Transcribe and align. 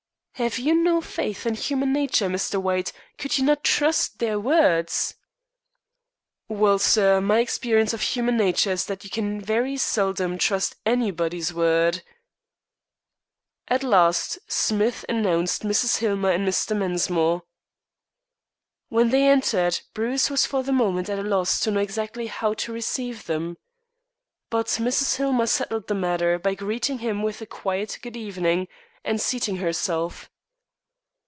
"Have 0.35 0.57
you 0.57 0.73
no 0.73 1.01
faith 1.01 1.45
in 1.45 1.53
human 1.53 1.93
nature, 1.93 2.27
Mr. 2.27 2.59
White? 2.59 2.91
Could 3.19 3.37
you 3.37 3.43
not 3.45 3.63
trust 3.63 4.17
their 4.17 4.39
words?" 4.39 5.13
"Well, 6.49 6.79
sir, 6.79 7.21
my 7.21 7.37
experience 7.41 7.93
of 7.93 8.01
human 8.01 8.37
nature 8.37 8.71
is 8.71 8.85
that 8.85 9.03
you 9.03 9.11
can 9.11 9.39
very 9.39 9.77
seldom 9.77 10.39
trust 10.39 10.77
anybody's 10.83 11.53
word." 11.53 12.01
At 13.67 13.83
last 13.83 14.39
Smith 14.47 15.05
announced 15.07 15.61
Mrs. 15.61 15.97
Hillmer 15.99 16.31
and 16.31 16.47
Mr. 16.47 16.75
Mensmore. 16.75 17.43
When 18.89 19.11
they 19.11 19.27
entered 19.29 19.81
Bruce 19.93 20.31
was 20.31 20.47
for 20.47 20.63
the 20.63 20.73
moment 20.73 21.07
at 21.07 21.19
a 21.19 21.21
loss 21.21 21.59
to 21.59 21.69
know 21.69 21.81
exactly 21.81 22.25
how 22.25 22.55
to 22.55 22.73
receive 22.73 23.27
them. 23.27 23.57
But 24.49 24.65
Mrs. 24.81 25.17
Hillmer 25.17 25.45
settled 25.45 25.85
the 25.87 25.93
matter 25.93 26.39
by 26.39 26.55
greeting 26.55 26.97
him 26.97 27.21
with 27.21 27.41
a 27.43 27.45
quiet 27.45 27.99
"Good 28.01 28.17
evening," 28.17 28.67
and 29.03 29.21
seating 29.21 29.57
herself. 29.57 30.27